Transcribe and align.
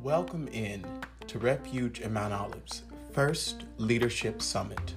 Welcome 0.00 0.46
in 0.52 0.84
to 1.26 1.40
Refuge 1.40 1.98
in 1.98 2.12
Mount 2.12 2.32
Olive's 2.32 2.82
first 3.10 3.64
Leadership 3.78 4.40
Summit. 4.40 4.94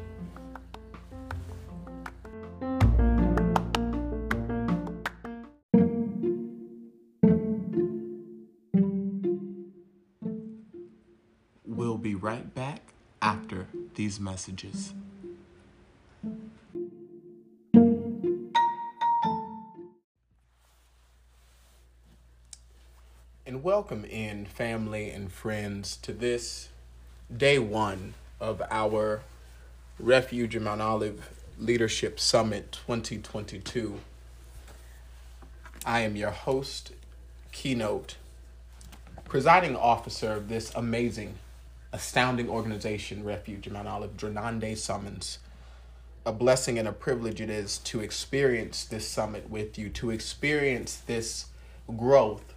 We'll 11.66 11.98
be 11.98 12.14
right 12.14 12.54
back 12.54 12.94
after 13.24 13.70
these 13.96 14.20
messages. 14.20 14.94
Welcome 23.64 24.06
in 24.06 24.46
family 24.46 25.10
and 25.10 25.32
friends 25.32 25.98
to 26.04 26.14
this 26.14 26.70
day 27.36 27.58
one 27.58 28.14
of 28.40 28.62
our 28.70 29.22
Refuge 29.98 30.56
in 30.56 30.64
Mount 30.64 30.80
Olive 30.80 31.32
Leadership 31.58 32.20
Summit 32.20 32.74
2022. 32.86 34.00
I 35.84 36.02
am 36.02 36.16
your 36.16 36.30
host, 36.30 36.92
keynote, 37.52 38.18
presiding 39.26 39.76
officer 39.76 40.34
of 40.34 40.50
this 40.50 40.72
amazing, 40.76 41.34
astounding 41.92 42.50
organization, 42.50 43.24
Refuge 43.24 43.66
in 43.66 43.74
Mount 43.74 43.88
Olive, 43.88 44.16
Drenande 44.16 44.78
Summons. 44.78 45.40
A 46.28 46.32
blessing 46.32 46.78
and 46.78 46.88
a 46.88 46.94
privilege 46.94 47.42
it 47.42 47.50
is 47.50 47.80
to 47.80 48.02
experience 48.02 48.86
this 48.86 49.08
summit 49.08 49.50
with 49.50 49.80
you, 49.80 49.90
to 49.90 50.12
experience 50.12 50.98
this 50.98 51.48
growth 51.98 52.54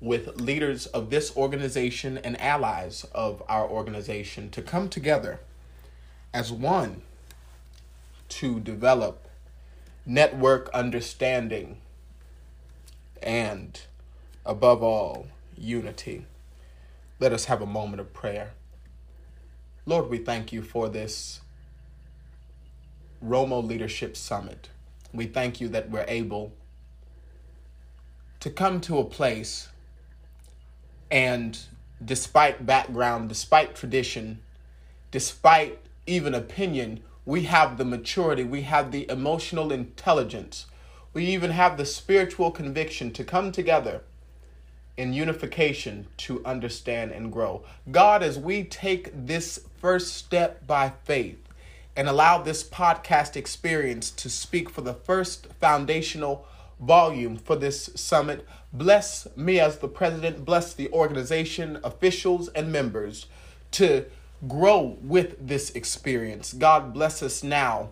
with 0.00 0.40
leaders 0.40 0.86
of 0.86 1.10
this 1.10 1.36
organization 1.36 2.18
and 2.18 2.40
allies 2.40 3.04
of 3.12 3.42
our 3.48 3.68
organization 3.68 4.48
to 4.50 4.62
come 4.62 4.88
together 4.88 5.40
as 6.32 6.52
one 6.52 7.02
to 8.28 8.60
develop 8.60 9.28
network 10.06 10.70
understanding 10.72 11.78
and, 13.22 13.80
above 14.46 14.82
all, 14.82 15.26
unity. 15.56 16.24
Let 17.18 17.32
us 17.32 17.46
have 17.46 17.60
a 17.60 17.66
moment 17.66 18.00
of 18.00 18.14
prayer. 18.14 18.52
Lord, 19.84 20.08
we 20.08 20.18
thank 20.18 20.52
you 20.52 20.62
for 20.62 20.88
this 20.88 21.40
Romo 23.24 23.66
Leadership 23.66 24.16
Summit. 24.16 24.68
We 25.12 25.26
thank 25.26 25.60
you 25.60 25.68
that 25.68 25.90
we're 25.90 26.04
able 26.06 26.52
to 28.40 28.50
come 28.50 28.80
to 28.82 28.98
a 28.98 29.04
place 29.04 29.68
and 31.10 31.58
despite 32.04 32.64
background, 32.66 33.28
despite 33.28 33.74
tradition, 33.74 34.40
despite 35.10 35.78
even 36.06 36.34
opinion, 36.34 37.00
we 37.24 37.42
have 37.42 37.76
the 37.76 37.84
maturity, 37.84 38.44
we 38.44 38.62
have 38.62 38.90
the 38.90 39.08
emotional 39.10 39.72
intelligence, 39.72 40.66
we 41.12 41.24
even 41.26 41.50
have 41.50 41.76
the 41.76 41.84
spiritual 41.84 42.50
conviction 42.50 43.12
to 43.12 43.24
come 43.24 43.52
together 43.52 44.02
in 44.96 45.12
unification 45.12 46.06
to 46.16 46.44
understand 46.44 47.12
and 47.12 47.32
grow. 47.32 47.62
God, 47.90 48.22
as 48.22 48.38
we 48.38 48.64
take 48.64 49.10
this 49.14 49.60
first 49.80 50.14
step 50.14 50.66
by 50.66 50.92
faith 51.04 51.38
and 51.96 52.08
allow 52.08 52.38
this 52.38 52.62
podcast 52.62 53.36
experience 53.36 54.10
to 54.10 54.28
speak 54.28 54.68
for 54.68 54.80
the 54.80 54.94
first 54.94 55.46
foundational 55.60 56.46
volume 56.80 57.36
for 57.36 57.56
this 57.56 57.90
summit. 57.94 58.46
Bless 58.72 59.26
me 59.36 59.58
as 59.60 59.78
the 59.78 59.88
president, 59.88 60.44
bless 60.44 60.74
the 60.74 60.90
organization, 60.92 61.78
officials, 61.82 62.48
and 62.48 62.70
members 62.70 63.26
to 63.72 64.04
grow 64.46 64.96
with 65.00 65.36
this 65.46 65.70
experience. 65.70 66.52
God 66.52 66.92
bless 66.92 67.22
us 67.22 67.42
now 67.42 67.90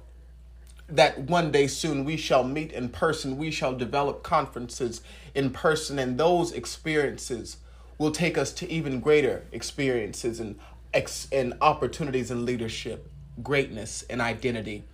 that 0.89 1.19
one 1.19 1.51
day 1.51 1.67
soon 1.67 2.05
we 2.05 2.17
shall 2.17 2.45
meet 2.45 2.73
in 2.73 2.89
person, 2.89 3.37
we 3.37 3.51
shall 3.51 3.75
develop 3.75 4.23
conferences 4.23 5.01
in 5.35 5.51
person, 5.51 5.99
and 5.99 6.19
those 6.19 6.53
experiences 6.53 7.57
will 7.99 8.13
take 8.13 8.39
us 8.39 8.53
to 8.53 8.71
even 8.71 9.01
greater 9.01 9.45
experiences 9.51 10.39
and, 10.39 10.59
ex- 10.95 11.27
and 11.33 11.55
opportunities 11.61 12.31
in 12.31 12.45
leadership, 12.45 13.11
greatness, 13.43 14.05
and 14.09 14.21
identity 14.21 14.85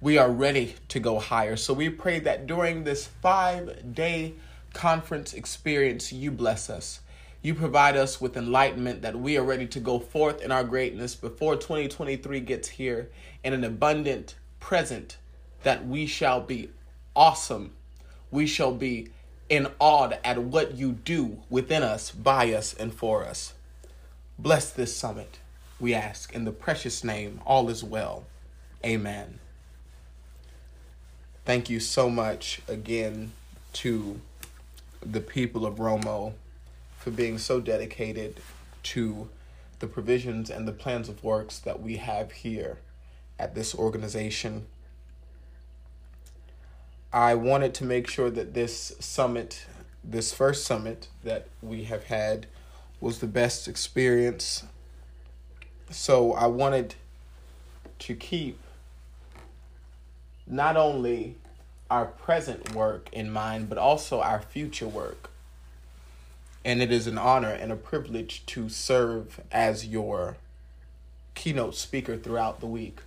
we 0.00 0.16
are 0.16 0.30
ready 0.30 0.76
to 0.88 1.00
go 1.00 1.18
higher. 1.18 1.56
So 1.56 1.74
we 1.74 1.88
pray 1.88 2.20
that 2.20 2.46
during 2.46 2.84
this 2.84 3.06
five 3.06 3.94
day 3.94 4.34
conference 4.72 5.34
experience, 5.34 6.12
you 6.12 6.30
bless 6.30 6.70
us. 6.70 7.00
You 7.42 7.54
provide 7.54 7.96
us 7.96 8.20
with 8.20 8.36
enlightenment 8.36 9.02
that 9.02 9.18
we 9.18 9.36
are 9.36 9.44
ready 9.44 9.66
to 9.68 9.80
go 9.80 9.98
forth 9.98 10.40
in 10.42 10.52
our 10.52 10.64
greatness 10.64 11.14
before 11.14 11.56
2023 11.56 12.40
gets 12.40 12.68
here 12.68 13.10
in 13.44 13.52
an 13.52 13.64
abundant 13.64 14.34
present 14.60 15.16
that 15.62 15.86
we 15.86 16.06
shall 16.06 16.40
be 16.40 16.70
awesome. 17.14 17.72
We 18.30 18.46
shall 18.46 18.74
be 18.74 19.08
in 19.48 19.68
awe 19.78 20.10
at 20.24 20.38
what 20.38 20.74
you 20.74 20.92
do 20.92 21.38
within 21.48 21.82
us, 21.82 22.10
by 22.10 22.52
us, 22.52 22.74
and 22.74 22.92
for 22.92 23.24
us. 23.24 23.54
Bless 24.38 24.70
this 24.70 24.96
summit, 24.96 25.38
we 25.80 25.94
ask. 25.94 26.34
In 26.34 26.44
the 26.44 26.52
precious 26.52 27.02
name, 27.02 27.40
all 27.46 27.68
is 27.70 27.82
well. 27.82 28.26
Amen. 28.84 29.38
Thank 31.48 31.70
you 31.70 31.80
so 31.80 32.10
much 32.10 32.60
again 32.68 33.32
to 33.72 34.20
the 35.00 35.22
people 35.22 35.64
of 35.64 35.76
Romo 35.76 36.34
for 36.98 37.10
being 37.10 37.38
so 37.38 37.58
dedicated 37.58 38.40
to 38.82 39.30
the 39.78 39.86
provisions 39.86 40.50
and 40.50 40.68
the 40.68 40.72
plans 40.72 41.08
of 41.08 41.24
works 41.24 41.58
that 41.60 41.80
we 41.80 41.96
have 41.96 42.32
here 42.32 42.76
at 43.38 43.54
this 43.54 43.74
organization. 43.74 44.66
I 47.14 47.34
wanted 47.34 47.72
to 47.76 47.84
make 47.86 48.08
sure 48.08 48.28
that 48.28 48.52
this 48.52 48.92
summit, 49.00 49.64
this 50.04 50.34
first 50.34 50.66
summit 50.66 51.08
that 51.24 51.48
we 51.62 51.84
have 51.84 52.04
had, 52.04 52.46
was 53.00 53.20
the 53.20 53.26
best 53.26 53.66
experience. 53.66 54.64
So 55.88 56.34
I 56.34 56.46
wanted 56.46 56.96
to 58.00 58.14
keep 58.14 58.60
not 60.48 60.76
only 60.76 61.36
our 61.90 62.06
present 62.06 62.74
work 62.74 63.08
in 63.12 63.30
mind, 63.30 63.68
but 63.68 63.78
also 63.78 64.20
our 64.20 64.40
future 64.40 64.88
work. 64.88 65.30
And 66.64 66.82
it 66.82 66.92
is 66.92 67.06
an 67.06 67.18
honor 67.18 67.50
and 67.50 67.72
a 67.72 67.76
privilege 67.76 68.44
to 68.46 68.68
serve 68.68 69.40
as 69.50 69.86
your 69.86 70.36
keynote 71.34 71.74
speaker 71.74 72.16
throughout 72.16 72.60
the 72.60 72.66
week. 72.66 72.98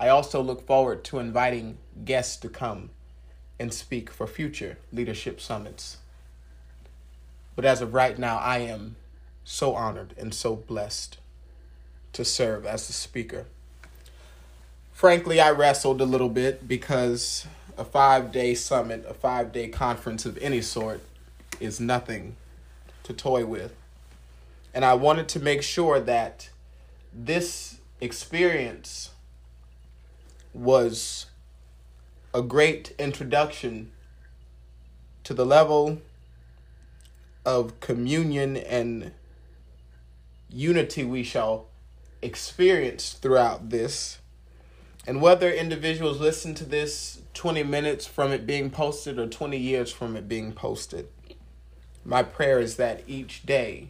I 0.00 0.08
also 0.08 0.40
look 0.40 0.66
forward 0.66 1.04
to 1.04 1.18
inviting 1.18 1.78
guests 2.04 2.36
to 2.38 2.48
come 2.48 2.90
and 3.58 3.72
speak 3.72 4.10
for 4.10 4.26
future 4.26 4.78
leadership 4.92 5.40
summits. 5.40 5.98
But 7.56 7.64
as 7.64 7.82
of 7.82 7.94
right 7.94 8.18
now, 8.18 8.38
I 8.38 8.58
am 8.58 8.96
so 9.44 9.74
honored 9.74 10.14
and 10.16 10.32
so 10.32 10.54
blessed 10.54 11.18
to 12.12 12.24
serve 12.24 12.64
as 12.64 12.86
the 12.86 12.92
speaker 12.92 13.46
frankly, 14.98 15.40
I 15.40 15.52
wrestled 15.52 16.00
a 16.00 16.04
little 16.04 16.28
bit 16.28 16.66
because 16.66 17.46
a 17.76 17.84
five 17.84 18.32
day 18.32 18.56
summit, 18.56 19.06
a 19.08 19.14
five 19.14 19.52
day 19.52 19.68
conference 19.68 20.26
of 20.26 20.36
any 20.38 20.60
sort, 20.60 21.00
is 21.60 21.78
nothing 21.78 22.34
to 23.04 23.12
toy 23.12 23.46
with. 23.46 23.76
And 24.74 24.84
I 24.84 24.94
wanted 24.94 25.28
to 25.28 25.38
make 25.38 25.62
sure 25.62 26.00
that 26.00 26.50
this 27.14 27.78
experience 28.00 29.10
was 30.52 31.26
a 32.34 32.42
great 32.42 32.92
introduction 32.98 33.92
to 35.22 35.32
the 35.32 35.46
level 35.46 35.98
of 37.46 37.78
communion 37.78 38.56
and 38.56 39.12
unity 40.50 41.04
we 41.04 41.22
shall 41.22 41.66
experience 42.20 43.12
throughout 43.12 43.70
this 43.70 44.18
and 45.08 45.22
whether 45.22 45.50
individuals 45.50 46.20
listen 46.20 46.54
to 46.56 46.66
this 46.66 47.22
20 47.32 47.62
minutes 47.62 48.06
from 48.06 48.30
it 48.30 48.46
being 48.46 48.68
posted 48.68 49.18
or 49.18 49.26
20 49.26 49.56
years 49.56 49.90
from 49.90 50.16
it 50.16 50.28
being 50.28 50.52
posted, 50.52 51.08
my 52.04 52.22
prayer 52.22 52.60
is 52.60 52.76
that 52.76 53.02
each 53.06 53.46
day 53.46 53.88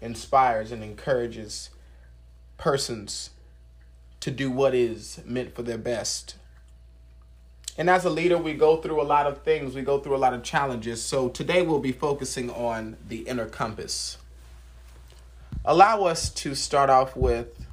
inspires 0.00 0.72
and 0.72 0.82
encourages 0.82 1.70
persons 2.58 3.30
to 4.18 4.32
do 4.32 4.50
what 4.50 4.74
is 4.74 5.20
meant 5.24 5.54
for 5.54 5.62
their 5.62 5.78
best. 5.78 6.34
And 7.78 7.88
as 7.88 8.04
a 8.04 8.10
leader, 8.10 8.36
we 8.36 8.54
go 8.54 8.78
through 8.78 9.00
a 9.00 9.04
lot 9.04 9.28
of 9.28 9.42
things, 9.42 9.76
we 9.76 9.82
go 9.82 10.00
through 10.00 10.16
a 10.16 10.18
lot 10.18 10.34
of 10.34 10.42
challenges. 10.42 11.00
So 11.00 11.28
today 11.28 11.62
we'll 11.62 11.78
be 11.78 11.92
focusing 11.92 12.50
on 12.50 12.96
the 13.06 13.18
inner 13.18 13.46
compass. 13.46 14.18
Allow 15.64 16.06
us 16.06 16.28
to 16.30 16.56
start 16.56 16.90
off 16.90 17.14
with 17.14 17.66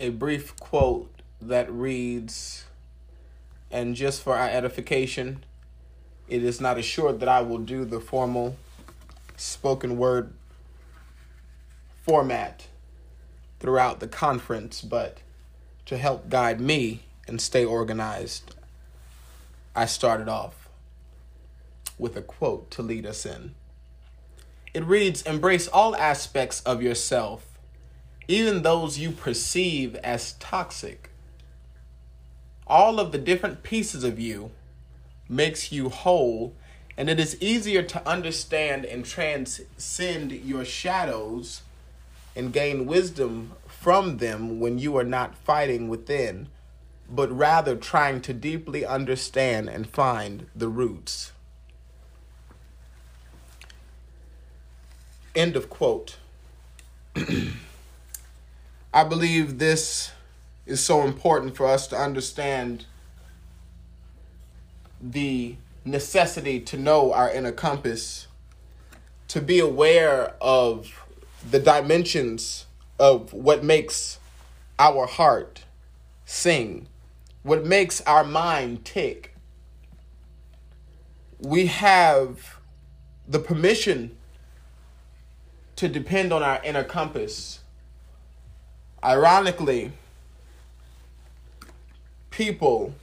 a 0.00 0.10
brief 0.10 0.56
quote 0.56 1.10
that 1.40 1.70
reads, 1.70 2.64
and 3.70 3.94
just 3.94 4.22
for 4.22 4.36
our 4.36 4.48
edification, 4.48 5.44
it 6.28 6.44
is 6.44 6.60
not 6.60 6.78
assured 6.78 7.20
that 7.20 7.28
I 7.28 7.40
will 7.40 7.58
do 7.58 7.84
the 7.84 8.00
formal 8.00 8.56
spoken 9.36 9.96
word 9.96 10.32
format 12.02 12.66
throughout 13.60 14.00
the 14.00 14.08
conference, 14.08 14.82
but 14.82 15.18
to 15.86 15.96
help 15.96 16.28
guide 16.28 16.60
me 16.60 17.02
and 17.26 17.40
stay 17.40 17.64
organized, 17.64 18.54
I 19.74 19.86
started 19.86 20.28
off 20.28 20.68
with 21.98 22.16
a 22.16 22.22
quote 22.22 22.70
to 22.72 22.82
lead 22.82 23.04
us 23.04 23.26
in. 23.26 23.54
It 24.72 24.84
reads 24.84 25.22
Embrace 25.22 25.66
all 25.66 25.96
aspects 25.96 26.60
of 26.62 26.82
yourself, 26.82 27.47
even 28.28 28.62
those 28.62 28.98
you 28.98 29.10
perceive 29.10 29.94
as 29.96 30.34
toxic. 30.34 31.10
All 32.66 33.00
of 33.00 33.10
the 33.10 33.18
different 33.18 33.62
pieces 33.62 34.04
of 34.04 34.20
you 34.20 34.50
makes 35.28 35.72
you 35.72 35.88
whole, 35.88 36.54
and 36.98 37.08
it 37.08 37.18
is 37.18 37.40
easier 37.40 37.82
to 37.82 38.06
understand 38.06 38.84
and 38.84 39.04
transcend 39.04 40.32
your 40.32 40.66
shadows 40.66 41.62
and 42.36 42.52
gain 42.52 42.84
wisdom 42.84 43.52
from 43.66 44.18
them 44.18 44.60
when 44.60 44.78
you 44.78 44.96
are 44.98 45.04
not 45.04 45.34
fighting 45.34 45.88
within, 45.88 46.48
but 47.08 47.32
rather 47.32 47.74
trying 47.76 48.20
to 48.20 48.34
deeply 48.34 48.84
understand 48.84 49.70
and 49.70 49.88
find 49.88 50.46
the 50.54 50.68
roots. 50.68 51.32
End 55.34 55.56
of 55.56 55.70
quote. 55.70 56.16
I 58.92 59.04
believe 59.04 59.58
this 59.58 60.12
is 60.64 60.80
so 60.80 61.02
important 61.02 61.56
for 61.56 61.66
us 61.66 61.86
to 61.88 61.96
understand 61.96 62.86
the 65.00 65.56
necessity 65.84 66.60
to 66.60 66.76
know 66.78 67.12
our 67.12 67.30
inner 67.30 67.52
compass, 67.52 68.28
to 69.28 69.40
be 69.40 69.58
aware 69.58 70.34
of 70.40 71.04
the 71.50 71.58
dimensions 71.58 72.66
of 72.98 73.32
what 73.32 73.62
makes 73.62 74.18
our 74.78 75.06
heart 75.06 75.64
sing, 76.24 76.88
what 77.42 77.64
makes 77.64 78.00
our 78.02 78.24
mind 78.24 78.84
tick. 78.84 79.34
We 81.38 81.66
have 81.66 82.58
the 83.28 83.38
permission 83.38 84.16
to 85.76 85.88
depend 85.88 86.32
on 86.32 86.42
our 86.42 86.60
inner 86.64 86.84
compass. 86.84 87.57
Ironically, 89.02 89.92
people 92.30 92.94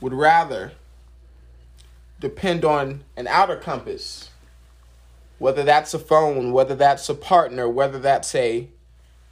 would 0.00 0.12
rather 0.12 0.72
depend 2.20 2.64
on 2.64 3.04
an 3.16 3.26
outer 3.26 3.56
compass 3.56 4.30
whether 5.38 5.62
that's 5.62 5.92
a 5.92 5.98
phone, 5.98 6.52
whether 6.52 6.74
that's 6.74 7.08
a 7.08 7.14
partner, 7.14 7.68
whether 7.68 7.98
that's 7.98 8.34
a 8.34 8.68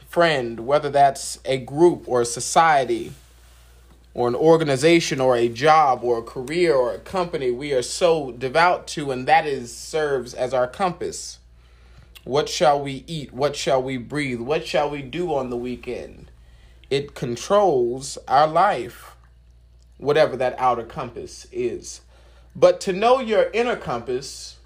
friend, 0.09 0.61
whether 0.61 0.91
that's 0.91 1.39
a 1.45 1.57
group 1.57 2.05
or 2.07 2.21
a 2.21 2.27
society 2.27 3.13
or 4.13 4.29
an 4.29 4.35
organization 4.35 5.21
or 5.21 5.37
a 5.37 5.49
job 5.49 6.05
or 6.05 6.19
a 6.19 6.23
career 6.23 6.75
or 6.75 6.93
a 6.93 6.99
company 6.99 7.51
we 7.51 7.73
are 7.73 7.81
so 7.81 8.31
devout 8.33 8.87
to 8.87 9.11
and 9.11 9.27
that 9.27 9.47
is 9.47 9.75
serves 9.75 10.35
as 10.35 10.53
our 10.53 10.67
compass. 10.67 11.39
What 12.25 12.49
shall 12.49 12.81
we 12.81 13.05
eat? 13.07 13.33
What 13.33 13.57
shall 13.57 13.83
we 13.83 13.97
breathe? 13.97 14.41
What 14.41 14.67
shall 14.67 14.89
we 14.89 15.03
do 15.03 15.35
on 15.35 15.51
the 15.51 15.57
weekend? 15.57 16.31
It 16.89 17.15
controls 17.15 18.17
our 18.29 18.47
life, 18.47 19.17
whatever 19.99 20.37
that 20.37 20.55
outer 20.59 20.85
compass 20.85 21.47
is. 21.51 22.03
But 22.55 22.81
to 22.83 22.93
know 22.93 23.19
your 23.19 23.51
inner 23.53 23.77
compass 23.77 24.59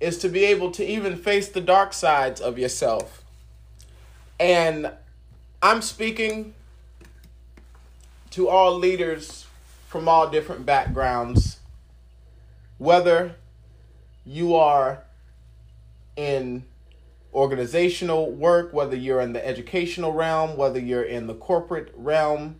is 0.00 0.18
to 0.18 0.28
be 0.28 0.44
able 0.44 0.70
to 0.72 0.84
even 0.84 1.16
face 1.16 1.48
the 1.48 1.60
dark 1.60 1.92
sides 1.92 2.40
of 2.40 2.58
yourself. 2.58 3.24
And 4.38 4.92
I'm 5.62 5.80
speaking 5.80 6.54
to 8.30 8.48
all 8.48 8.76
leaders 8.76 9.46
from 9.86 10.06
all 10.06 10.28
different 10.28 10.66
backgrounds, 10.66 11.58
whether 12.76 13.36
you 14.26 14.54
are 14.54 15.02
in 16.18 16.64
organizational 17.32 18.32
work, 18.32 18.72
whether 18.72 18.96
you're 18.96 19.20
in 19.20 19.32
the 19.32 19.46
educational 19.46 20.12
realm, 20.12 20.56
whether 20.56 20.80
you're 20.80 21.04
in 21.04 21.28
the 21.28 21.34
corporate 21.34 21.92
realm, 21.96 22.56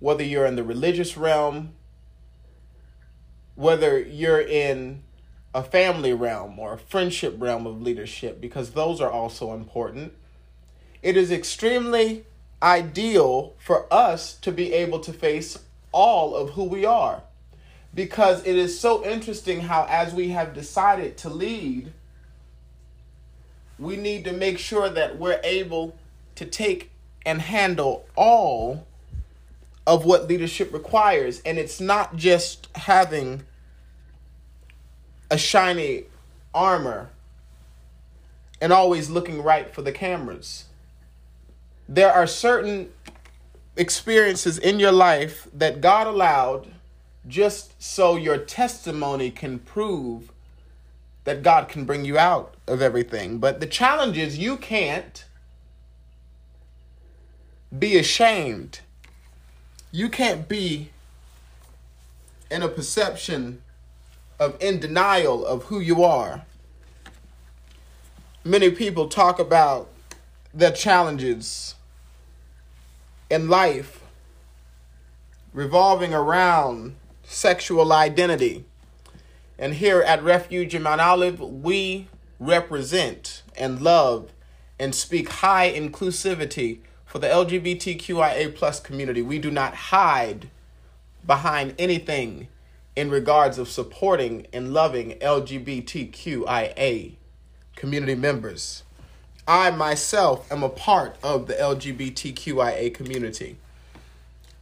whether 0.00 0.22
you're 0.22 0.44
in 0.44 0.56
the 0.56 0.62
religious 0.62 1.16
realm, 1.16 1.72
whether 3.54 3.98
you're 3.98 4.40
in 4.40 5.02
a 5.54 5.62
family 5.62 6.12
realm 6.12 6.58
or 6.58 6.74
a 6.74 6.78
friendship 6.78 7.34
realm 7.38 7.66
of 7.66 7.80
leadership 7.80 8.40
because 8.40 8.72
those 8.72 9.00
are 9.00 9.10
also 9.10 9.54
important. 9.54 10.12
It 11.02 11.16
is 11.16 11.32
extremely 11.32 12.26
ideal 12.62 13.54
for 13.58 13.92
us 13.92 14.34
to 14.40 14.52
be 14.52 14.74
able 14.74 15.00
to 15.00 15.12
face 15.12 15.58
all 15.90 16.36
of 16.36 16.50
who 16.50 16.64
we 16.64 16.84
are 16.84 17.22
because 17.94 18.46
it 18.46 18.56
is 18.56 18.78
so 18.78 19.04
interesting 19.04 19.60
how, 19.60 19.86
as 19.88 20.12
we 20.12 20.28
have 20.28 20.52
decided 20.52 21.16
to 21.16 21.30
lead, 21.30 21.92
we 23.78 23.96
need 23.96 24.24
to 24.24 24.32
make 24.32 24.58
sure 24.58 24.88
that 24.88 25.18
we're 25.18 25.40
able 25.44 25.96
to 26.34 26.44
take 26.44 26.90
and 27.24 27.40
handle 27.40 28.06
all 28.16 28.86
of 29.86 30.04
what 30.04 30.28
leadership 30.28 30.72
requires. 30.72 31.40
And 31.40 31.58
it's 31.58 31.80
not 31.80 32.16
just 32.16 32.68
having 32.74 33.42
a 35.30 35.38
shiny 35.38 36.04
armor 36.54 37.10
and 38.60 38.72
always 38.72 39.08
looking 39.10 39.42
right 39.42 39.72
for 39.72 39.82
the 39.82 39.92
cameras. 39.92 40.64
There 41.88 42.12
are 42.12 42.26
certain 42.26 42.90
experiences 43.76 44.58
in 44.58 44.80
your 44.80 44.92
life 44.92 45.46
that 45.54 45.80
God 45.80 46.06
allowed 46.06 46.68
just 47.26 47.80
so 47.82 48.16
your 48.16 48.38
testimony 48.38 49.30
can 49.30 49.58
prove 49.58 50.32
that 51.28 51.42
God 51.42 51.68
can 51.68 51.84
bring 51.84 52.06
you 52.06 52.16
out 52.16 52.54
of 52.66 52.80
everything. 52.80 53.36
But 53.36 53.60
the 53.60 53.66
challenge 53.66 54.16
is 54.16 54.38
you 54.38 54.56
can't 54.56 55.26
be 57.78 57.98
ashamed. 57.98 58.80
You 59.92 60.08
can't 60.08 60.48
be 60.48 60.88
in 62.50 62.62
a 62.62 62.68
perception 62.68 63.60
of 64.40 64.56
in 64.58 64.80
denial 64.80 65.44
of 65.44 65.64
who 65.64 65.80
you 65.80 66.02
are. 66.02 66.46
Many 68.42 68.70
people 68.70 69.06
talk 69.06 69.38
about 69.38 69.90
their 70.54 70.72
challenges 70.72 71.74
in 73.28 73.50
life 73.50 74.00
revolving 75.52 76.14
around 76.14 76.96
sexual 77.22 77.92
identity. 77.92 78.64
And 79.58 79.74
here 79.74 80.00
at 80.02 80.22
Refuge 80.22 80.74
in 80.74 80.82
Mount 80.82 81.00
Olive, 81.00 81.40
we 81.40 82.08
represent 82.38 83.42
and 83.56 83.80
love 83.80 84.32
and 84.78 84.94
speak 84.94 85.28
high 85.28 85.72
inclusivity 85.72 86.78
for 87.04 87.18
the 87.18 87.26
LGBTQIA 87.26 88.54
plus 88.54 88.78
community. 88.78 89.22
We 89.22 89.38
do 89.38 89.50
not 89.50 89.74
hide 89.74 90.48
behind 91.26 91.74
anything 91.78 92.48
in 92.94 93.10
regards 93.10 93.58
of 93.58 93.68
supporting 93.68 94.46
and 94.52 94.72
loving 94.72 95.18
LGBTQIA 95.20 97.14
community 97.74 98.14
members. 98.14 98.82
I 99.46 99.70
myself 99.70 100.50
am 100.52 100.62
a 100.62 100.68
part 100.68 101.16
of 101.22 101.46
the 101.46 101.54
LGBTQIA 101.54 102.92
community. 102.92 103.56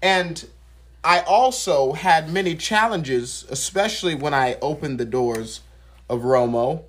And 0.01 0.49
I 1.07 1.21
also 1.21 1.93
had 1.93 2.33
many 2.33 2.57
challenges, 2.57 3.47
especially 3.49 4.17
when 4.17 4.35
I 4.35 4.59
opened 4.61 4.99
the 4.99 5.05
doors 5.05 5.61
of 6.11 6.23
Romo, 6.23 6.83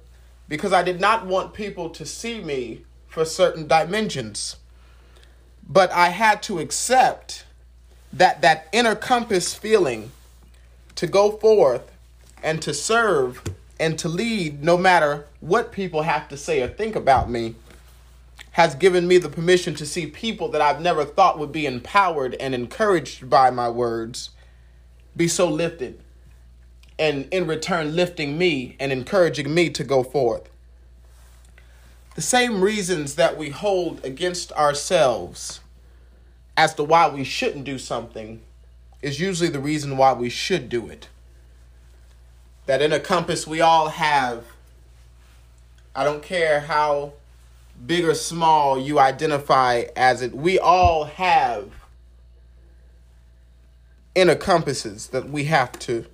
because 0.47 0.74
I 0.74 0.81
did 0.81 1.00
not 1.00 1.27
want 1.27 1.53
people 1.53 1.91
to 1.91 2.03
see 2.03 2.41
me 2.41 2.81
for 3.07 3.24
certain 3.25 3.67
dimensions. 3.67 4.55
But 5.69 5.91
I 5.91 6.09
had 6.09 6.41
to 6.43 6.57
accept 6.57 7.45
that 8.12 8.41
that 8.41 8.69
inner 8.71 8.95
compass 8.95 9.53
feeling 9.53 10.12
to 10.95 11.05
go 11.05 11.38
forth 11.38 11.91
and 12.41 12.59
to 12.63 12.74
serve 12.74 13.43
and 13.79 14.00
to 14.00 14.09
lead 14.09 14.63
no 14.63 14.79
matter 14.79 15.27
what 15.41 15.71
people 15.71 16.01
have 16.01 16.27
to 16.29 16.38
say 16.38 16.63
or 16.63 16.67
think 16.67 16.95
about 16.95 17.29
me 17.29 17.53
has 18.58 18.74
given 18.74 19.08
me 19.08 19.20
the 19.20 19.30
permission 19.30 19.76
to 19.76 19.86
see 19.86 20.08
people 20.08 20.50
that 20.50 20.62
I've 20.62 20.82
never 20.82 21.06
thought 21.06 21.38
would 21.38 21.52
be 21.52 21.68
empowered 21.68 22.34
and 22.40 22.56
encouraged 22.56 23.30
by 23.30 23.52
my 23.52 23.70
words 23.70 24.32
be 25.16 25.28
so 25.28 25.48
lifted 25.48 26.02
and 26.98 27.28
in 27.32 27.46
return 27.46 27.96
lifting 27.96 28.36
me 28.36 28.76
and 28.80 28.92
encouraging 28.92 29.54
me 29.54 29.70
to 29.70 29.84
go 29.84 30.02
forth. 30.02 30.50
The 32.16 32.24
same 32.24 32.64
reasons 32.64 33.14
that 33.14 33.38
we 33.38 33.52
hold 33.52 34.04
against 34.04 34.52
ourselves 34.54 35.60
as 36.58 36.74
to 36.74 36.84
why 36.84 37.08
we 37.10 37.24
shouldn't 37.24 37.64
do 37.64 37.78
something 37.78 38.42
is 39.04 39.20
usually 39.20 39.52
the 39.52 39.60
reason 39.60 39.98
why 39.98 40.14
we 40.14 40.32
should 40.32 40.68
do 40.68 40.90
it. 40.90 41.10
That 42.66 42.82
inner 42.82 42.98
compass 42.98 43.46
we 43.46 43.62
all 43.62 43.90
have, 43.90 44.46
I 45.96 46.04
don't 46.04 46.24
care 46.24 46.62
how 46.62 47.14
big 47.86 48.05
or 48.05 48.15
small 48.15 48.79
you 48.79 49.00
identify 49.00 49.86
as 49.96 50.22
it, 50.22 50.34
we 50.34 50.57
all 50.60 51.05
have 51.05 51.72
inner 54.15 54.36
compasses 54.36 55.07
that 55.07 55.29
we 55.29 55.46
have 55.46 55.77
to 55.79 56.05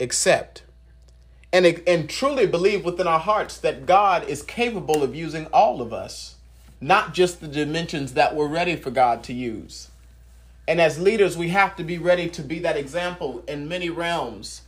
accept 0.00 0.62
and, 1.52 1.82
and 1.86 2.10
truly 2.10 2.46
believe 2.46 2.84
within 2.84 3.06
our 3.06 3.18
hearts 3.18 3.56
that 3.58 3.86
God 3.86 4.28
is 4.28 4.42
capable 4.42 5.02
of 5.02 5.14
using 5.14 5.46
all 5.46 5.80
of 5.80 5.92
us, 5.92 6.36
not 6.80 7.14
just 7.14 7.40
the 7.40 7.48
dimensions 7.48 8.12
that 8.12 8.34
we're 8.34 8.46
ready 8.48 8.76
for 8.76 8.90
God 8.90 9.22
to 9.24 9.32
use. 9.32 9.88
And 10.68 10.80
as 10.80 10.98
leaders, 10.98 11.36
we 11.36 11.48
have 11.48 11.76
to 11.76 11.84
be 11.84 11.96
ready 11.96 12.28
to 12.28 12.42
be 12.42 12.58
that 12.58 12.76
example 12.76 13.42
in 13.46 13.68
many 13.68 13.88
realms. 13.88 14.62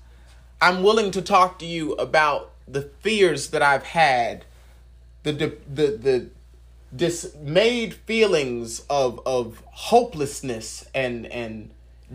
I'm 0.63 0.83
willing 0.83 1.11
to 1.11 1.21
talk 1.21 1.59
to 1.59 1.67
you 1.67 1.93
about 1.95 2.53
the 2.67 2.83
fears 3.01 3.51
that 3.51 3.63
I've 3.63 3.83
had, 3.85 4.45
the 5.33 5.57
the 5.73 5.87
the, 5.97 6.31
dismayed 6.95 7.93
feelings 7.93 8.81
of 8.89 9.21
of 9.27 9.63
hopelessness 9.67 10.89
and 10.95 11.27
and 11.27 11.71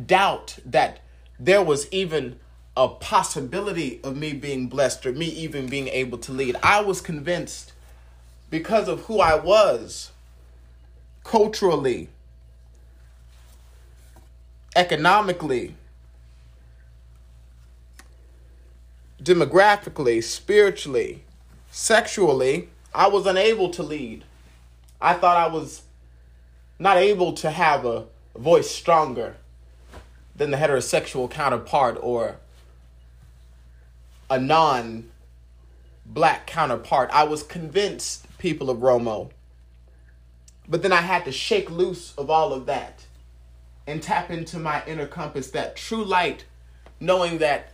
doubt 0.07 0.57
that 0.65 0.99
there 1.39 1.61
was 1.61 1.91
even 1.91 2.39
a 2.75 2.87
possibility 2.87 3.99
of 4.03 4.17
me 4.17 4.33
being 4.33 4.67
blessed 4.67 5.05
or 5.05 5.11
me 5.11 5.27
even 5.27 5.67
being 5.67 5.87
able 5.89 6.17
to 6.17 6.31
lead. 6.31 6.55
I 6.63 6.81
was 6.81 7.01
convinced 7.01 7.73
because 8.49 8.87
of 8.87 9.01
who 9.01 9.19
I 9.19 9.35
was 9.35 10.11
culturally, 11.23 12.09
economically, 14.75 15.75
demographically, 19.21 20.23
spiritually, 20.23 21.23
sexually, 21.71 22.69
I 22.93 23.07
was 23.07 23.25
unable 23.25 23.69
to 23.71 23.83
lead. 23.83 24.23
I 25.01 25.13
thought 25.13 25.37
I 25.37 25.47
was 25.47 25.83
not 26.77 26.97
able 26.97 27.33
to 27.33 27.49
have 27.49 27.85
a 27.85 28.05
voice 28.35 28.69
stronger 28.69 29.37
than 30.35 30.51
the 30.51 30.57
heterosexual 30.57 31.29
counterpart 31.29 31.97
or 32.01 32.37
a 34.29 34.39
non 34.39 35.09
black 36.05 36.47
counterpart. 36.47 37.09
I 37.11 37.23
was 37.23 37.43
convinced, 37.43 38.25
people 38.37 38.69
of 38.69 38.77
Romo. 38.77 39.31
But 40.67 40.81
then 40.81 40.93
I 40.93 41.01
had 41.01 41.25
to 41.25 41.31
shake 41.31 41.69
loose 41.69 42.13
of 42.17 42.29
all 42.29 42.53
of 42.53 42.65
that 42.67 43.05
and 43.85 44.01
tap 44.01 44.29
into 44.29 44.59
my 44.59 44.83
inner 44.85 45.07
compass, 45.07 45.51
that 45.51 45.75
true 45.75 46.05
light, 46.05 46.45
knowing 46.99 47.39
that 47.39 47.73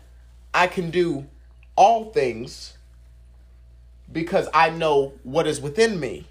I 0.54 0.68
can 0.68 0.90
do 0.90 1.28
all 1.76 2.06
things 2.06 2.74
because 4.12 4.48
I 4.54 4.70
know 4.70 5.13
what 5.24 5.48
is 5.48 5.62
within 5.62 6.00
me. 6.00 6.25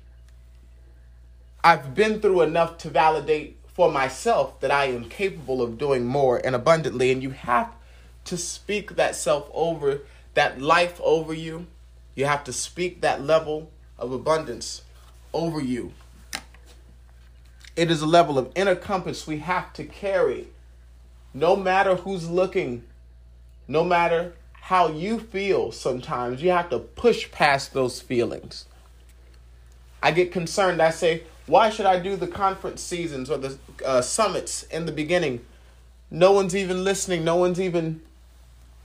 I've 1.62 1.94
been 1.94 2.20
through 2.20 2.42
enough 2.42 2.78
to 2.78 2.90
validate 2.90 3.58
for 3.66 3.90
myself 3.90 4.60
that 4.60 4.70
I 4.70 4.86
am 4.86 5.08
capable 5.08 5.62
of 5.62 5.78
doing 5.78 6.04
more 6.04 6.40
and 6.44 6.54
abundantly. 6.54 7.12
And 7.12 7.22
you 7.22 7.30
have 7.30 7.72
to 8.24 8.36
speak 8.36 8.96
that 8.96 9.14
self 9.14 9.50
over, 9.52 10.02
that 10.34 10.60
life 10.60 11.00
over 11.02 11.32
you. 11.32 11.66
You 12.14 12.24
have 12.24 12.44
to 12.44 12.52
speak 12.52 13.00
that 13.00 13.22
level 13.22 13.70
of 13.98 14.12
abundance 14.12 14.82
over 15.32 15.60
you. 15.60 15.92
It 17.76 17.90
is 17.90 18.02
a 18.02 18.06
level 18.06 18.38
of 18.38 18.50
inner 18.56 18.74
compass 18.74 19.26
we 19.26 19.38
have 19.38 19.72
to 19.74 19.84
carry. 19.84 20.48
No 21.32 21.54
matter 21.54 21.94
who's 21.94 22.28
looking, 22.28 22.82
no 23.68 23.84
matter 23.84 24.34
how 24.68 24.86
you 24.86 25.18
feel 25.18 25.72
sometimes, 25.72 26.42
you 26.42 26.50
have 26.50 26.68
to 26.68 26.78
push 26.78 27.30
past 27.30 27.72
those 27.72 28.02
feelings. 28.02 28.66
I 30.02 30.10
get 30.10 30.30
concerned. 30.30 30.82
I 30.82 30.90
say, 30.90 31.22
why 31.46 31.70
should 31.70 31.86
I 31.86 31.98
do 31.98 32.16
the 32.16 32.26
conference 32.26 32.82
seasons 32.82 33.30
or 33.30 33.38
the 33.38 33.56
uh, 33.82 34.02
summits 34.02 34.64
in 34.64 34.84
the 34.84 34.92
beginning? 34.92 35.40
No 36.10 36.32
one's 36.32 36.54
even 36.54 36.84
listening. 36.84 37.24
No 37.24 37.36
one's 37.36 37.58
even. 37.58 38.02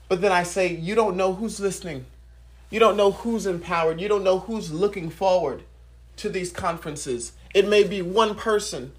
But 0.08 0.22
then 0.22 0.32
I 0.32 0.44
say, 0.44 0.74
you 0.74 0.96
don't 0.96 1.18
know 1.18 1.34
who's 1.34 1.60
listening. 1.60 2.06
You 2.70 2.80
don't 2.80 2.96
know 2.96 3.12
who's 3.12 3.46
empowered. 3.46 4.00
You 4.00 4.08
don't 4.08 4.24
know 4.24 4.40
who's 4.40 4.72
looking 4.72 5.10
forward 5.10 5.63
to 6.16 6.30
these 6.30 6.54
conferences. 6.54 7.34
It 7.54 7.68
may 7.68 7.84
be 7.84 8.02
one 8.02 8.36
person 8.36 8.94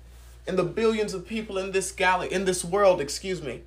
in 0.46 0.56
the 0.56 0.64
billions 0.64 1.14
of 1.14 1.26
people 1.26 1.56
in 1.56 1.72
this 1.72 1.92
galley, 1.92 2.30
in 2.30 2.44
this 2.44 2.62
world, 2.62 3.00
excuse 3.00 3.42
me. 3.42 3.62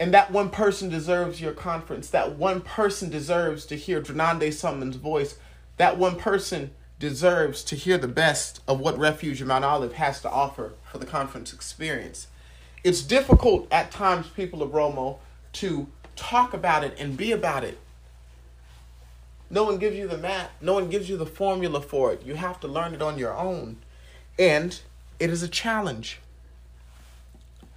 And 0.00 0.12
that 0.14 0.30
one 0.32 0.50
person 0.50 0.88
deserves 0.88 1.40
your 1.40 1.52
conference. 1.52 2.10
That 2.10 2.36
one 2.36 2.60
person 2.60 3.10
deserves 3.10 3.66
to 3.66 3.76
hear 3.76 4.00
Drenande 4.00 4.52
Summon's 4.52 4.96
voice. 4.96 5.36
That 5.76 5.96
one 5.96 6.16
person 6.16 6.72
deserves 6.98 7.64
to 7.64 7.76
hear 7.76 7.98
the 7.98 8.08
best 8.08 8.60
of 8.68 8.80
what 8.80 8.96
Refuge 8.96 9.40
of 9.40 9.48
Mount 9.48 9.64
Olive 9.64 9.94
has 9.94 10.20
to 10.22 10.30
offer 10.30 10.74
for 10.90 10.98
the 10.98 11.06
conference 11.06 11.52
experience. 11.52 12.28
It's 12.84 13.02
difficult 13.02 13.66
at 13.72 13.90
times, 13.90 14.28
people 14.28 14.62
of 14.62 14.70
Romo, 14.70 15.18
to 15.54 15.88
talk 16.16 16.54
about 16.54 16.84
it 16.84 16.94
and 16.98 17.16
be 17.16 17.32
about 17.32 17.64
it. 17.64 17.78
No 19.50 19.64
one 19.64 19.78
gives 19.78 19.96
you 19.96 20.08
the 20.08 20.16
map, 20.16 20.50
no 20.60 20.72
one 20.72 20.88
gives 20.88 21.10
you 21.10 21.16
the 21.16 21.26
formula 21.26 21.80
for 21.82 22.12
it. 22.12 22.22
You 22.24 22.36
have 22.36 22.58
to 22.60 22.68
learn 22.68 22.94
it 22.94 23.02
on 23.02 23.18
your 23.18 23.36
own. 23.36 23.76
And 24.38 24.80
it 25.18 25.28
is 25.28 25.42
a 25.42 25.48
challenge. 25.48 26.20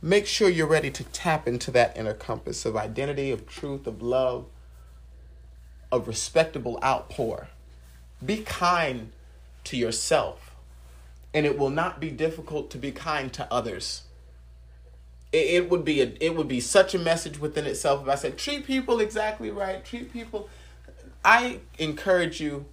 Make 0.06 0.28
sure 0.28 0.50
you're 0.50 0.68
ready 0.68 0.92
to 0.92 1.04
tap 1.04 1.48
into 1.48 1.72
that 1.72 1.98
inner 1.98 2.14
compass 2.14 2.64
of 2.64 2.78
identity, 2.78 3.32
of 3.32 3.48
truth, 3.48 3.88
of 3.88 4.04
love, 4.04 4.46
of 5.92 6.08
respectable 6.08 6.78
outpour. 6.84 7.48
Be 8.24 8.44
kind 8.44 9.14
to 9.64 9.76
yourself, 9.76 10.56
and 11.34 11.44
it 11.44 11.58
will 11.58 11.72
not 11.72 12.00
be 12.00 12.12
difficult 12.12 12.70
to 12.70 12.78
be 12.78 12.92
kind 12.92 13.34
to 13.34 13.52
others. 13.52 14.04
It, 15.34 15.72
would 15.72 15.84
be 15.84 16.02
a, 16.02 16.14
it 16.22 16.36
would 16.36 16.48
be 16.48 16.60
such 16.60 16.94
a 16.94 17.00
message 17.00 17.40
within 17.40 17.66
itself 17.66 18.04
if 18.04 18.08
I 18.08 18.14
said 18.14 18.38
treat 18.38 18.64
people 18.68 19.00
exactly 19.00 19.50
right, 19.50 19.84
treat 19.84 20.14
people. 20.14 20.50
I 21.24 21.62
encourage 21.80 22.40
you 22.40 22.68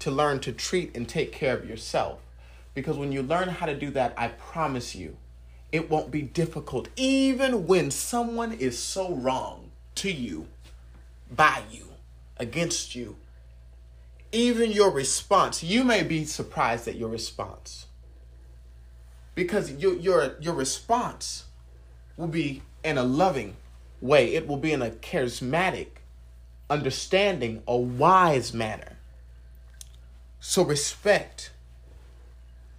to 0.00 0.10
learn 0.10 0.40
to 0.40 0.52
treat 0.52 0.94
and 0.94 1.08
take 1.08 1.32
care 1.32 1.56
of 1.56 1.66
yourself, 1.66 2.18
because 2.74 2.98
when 2.98 3.12
you 3.12 3.22
learn 3.22 3.48
how 3.48 3.64
to 3.64 3.74
do 3.74 3.90
that, 3.92 4.12
I 4.18 4.28
promise 4.28 4.94
you, 4.94 5.16
it 5.72 5.90
won't 5.90 6.10
be 6.10 6.22
difficult, 6.22 6.88
even 6.96 7.66
when 7.66 7.90
someone 7.90 8.52
is 8.52 8.78
so 8.78 9.12
wrong 9.14 9.70
to 9.96 10.10
you, 10.10 10.46
by 11.30 11.62
you, 11.70 11.88
against 12.38 12.94
you, 12.94 13.16
even 14.32 14.70
your 14.70 14.90
response, 14.90 15.62
you 15.62 15.82
may 15.82 16.02
be 16.02 16.24
surprised 16.24 16.86
at 16.86 16.96
your 16.96 17.08
response. 17.08 17.86
Because 19.34 19.72
your, 19.72 19.94
your, 19.94 20.36
your 20.40 20.54
response 20.54 21.44
will 22.16 22.28
be 22.28 22.62
in 22.84 22.96
a 22.96 23.02
loving 23.02 23.56
way, 24.00 24.34
it 24.34 24.46
will 24.46 24.56
be 24.56 24.72
in 24.72 24.82
a 24.82 24.90
charismatic, 24.90 25.88
understanding, 26.70 27.62
a 27.66 27.76
wise 27.76 28.54
manner. 28.54 28.96
So 30.40 30.62
respect, 30.62 31.50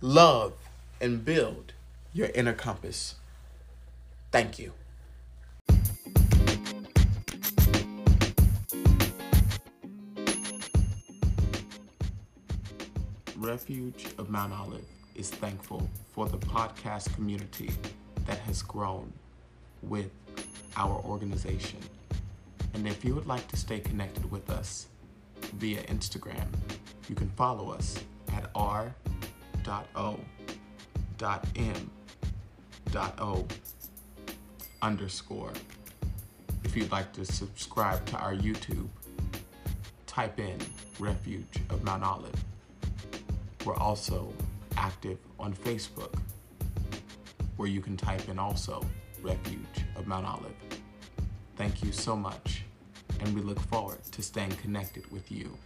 love, 0.02 0.54
and 1.02 1.24
build 1.24 1.74
your 2.18 2.30
inner 2.34 2.54
compass. 2.54 3.16
Thank 4.32 4.58
you. 4.58 4.74
Refuge 13.36 14.08
of 14.18 14.30
Mount 14.32 14.52
Olive 14.52 14.84
is 15.16 15.30
thankful 15.30 15.88
for 16.12 16.28
the 16.28 16.40
podcast 16.40 17.14
community 17.14 17.70
that 18.26 18.40
has 18.40 18.64
grown 18.64 19.14
with 19.84 20.10
our 20.76 21.00
organization. 21.06 21.80
And 22.74 22.88
if 22.88 23.06
you 23.06 23.14
would 23.14 23.28
like 23.28 23.48
to 23.50 23.58
stay 23.58 23.80
connected 23.80 24.30
with 24.32 24.50
us 24.50 24.88
via 25.54 25.84
Instagram, 25.84 26.48
you 27.08 27.16
can 27.16 27.30
follow 27.30 27.70
us 27.70 28.04
at 28.34 28.50
r.o.m.o 32.96 33.46
underscore. 34.82 35.54
If 36.64 36.76
you'd 36.76 36.92
like 36.92 37.12
to 37.14 37.26
subscribe 37.26 38.06
to 38.08 38.18
our 38.18 38.34
YouTube, 38.34 38.88
type 40.06 40.40
in 40.40 40.58
Refuge 41.00 41.62
of 41.70 41.84
Mount 41.84 42.04
Olive. 42.04 42.44
We're 43.66 43.76
also 43.76 44.34
active 44.78 45.18
on 45.40 45.54
Facebook, 45.54 46.20
where 47.58 47.68
you 47.68 47.82
can 47.82 47.98
type 47.98 48.30
in 48.30 48.40
also 48.40 48.84
Refuge 49.22 49.86
of 49.96 50.08
Mount 50.08 50.26
Olive. 50.26 50.56
Thank 51.56 51.84
you 51.84 51.92
so 51.92 52.16
much, 52.16 52.64
and 53.20 53.34
we 53.34 53.42
look 53.42 53.60
forward 53.60 54.04
to 54.12 54.22
staying 54.22 54.52
connected 54.52 55.12
with 55.12 55.32
you. 55.32 55.58